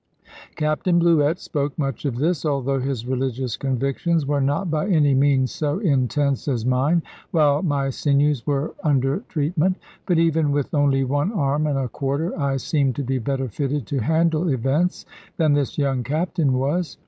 [0.55, 5.51] Captain Bluett spoke much of this, although his religious convictions were not by any means
[5.51, 9.77] so intense as mine, while my sinews were under treatment;
[10.07, 13.85] but even with only one arm and a quarter I seemed to be better fitted
[13.85, 15.05] to handle events
[15.37, 16.97] than this young Captain was.